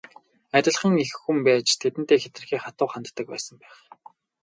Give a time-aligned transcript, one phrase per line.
[0.57, 3.75] Адилхан эх хүн байж тэдэндээ хэтэрхий хатуу ханддаг байсан байх.